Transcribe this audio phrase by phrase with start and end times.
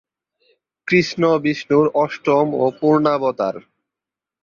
[0.87, 3.55] কৃষ্ণ বিষ্ণুর অষ্টম ও পূর্ণাবতার।